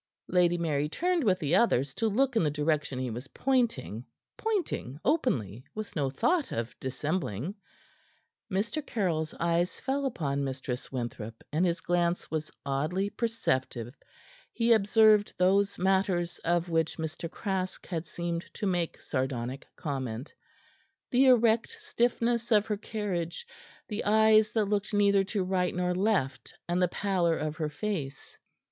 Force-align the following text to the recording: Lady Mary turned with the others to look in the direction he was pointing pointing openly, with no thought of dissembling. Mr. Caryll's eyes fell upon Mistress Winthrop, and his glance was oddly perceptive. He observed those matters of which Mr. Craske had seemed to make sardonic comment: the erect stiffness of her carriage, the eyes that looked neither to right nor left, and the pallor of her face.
Lady 0.29 0.57
Mary 0.57 0.89
turned 0.89 1.23
with 1.23 1.37
the 1.37 1.53
others 1.55 1.93
to 1.93 2.07
look 2.07 2.35
in 2.35 2.41
the 2.43 2.49
direction 2.49 2.97
he 2.97 3.11
was 3.11 3.27
pointing 3.27 4.03
pointing 4.35 4.99
openly, 5.05 5.63
with 5.75 5.95
no 5.95 6.09
thought 6.09 6.51
of 6.51 6.73
dissembling. 6.79 7.53
Mr. 8.51 8.83
Caryll's 8.83 9.35
eyes 9.39 9.79
fell 9.79 10.07
upon 10.07 10.43
Mistress 10.43 10.91
Winthrop, 10.91 11.43
and 11.53 11.67
his 11.67 11.81
glance 11.81 12.31
was 12.31 12.49
oddly 12.65 13.11
perceptive. 13.11 13.93
He 14.51 14.73
observed 14.73 15.35
those 15.37 15.77
matters 15.77 16.39
of 16.39 16.67
which 16.67 16.97
Mr. 16.97 17.29
Craske 17.29 17.85
had 17.85 18.07
seemed 18.07 18.51
to 18.55 18.65
make 18.65 18.99
sardonic 19.03 19.67
comment: 19.75 20.33
the 21.11 21.27
erect 21.27 21.77
stiffness 21.79 22.51
of 22.51 22.65
her 22.65 22.77
carriage, 22.77 23.45
the 23.87 24.03
eyes 24.03 24.51
that 24.53 24.65
looked 24.65 24.95
neither 24.95 25.23
to 25.25 25.43
right 25.43 25.75
nor 25.75 25.93
left, 25.93 26.55
and 26.67 26.81
the 26.81 26.87
pallor 26.87 27.37
of 27.37 27.57
her 27.57 27.69
face. 27.69 28.35